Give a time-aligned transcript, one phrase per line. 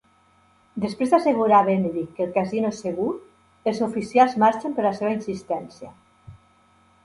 [0.85, 3.07] Després d'assegurar Benedict que el casino és segur,
[3.73, 5.95] els oficials marxen per la seva insistència.